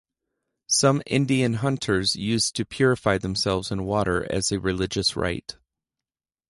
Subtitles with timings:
[0.65, 5.57] Some Indian hunters used to purify themselves in water as a religious rite.